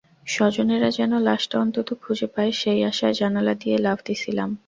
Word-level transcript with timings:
স্বজনেরা 0.27 0.89
যেন 0.89 1.11
লাশটা 1.19 1.55
অন্তত 1.59 1.89
খুঁজে 2.01 2.27
পায় 2.27 2.51
সেই 2.51 2.79
আশায় 2.83 3.13
জানালা 3.13 3.53
দিয়া 3.53 3.77
লাফ 3.77 3.99
দিছিলাম। 4.05 4.57